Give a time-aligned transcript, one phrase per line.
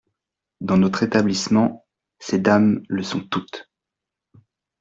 [0.61, 1.85] Dans notre établissement,
[2.17, 3.69] ces dames le sont toutes.